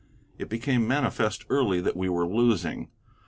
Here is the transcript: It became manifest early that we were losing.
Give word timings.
It 0.39 0.49
became 0.49 0.87
manifest 0.87 1.45
early 1.47 1.79
that 1.79 1.95
we 1.95 2.09
were 2.09 2.25
losing. 2.25 2.89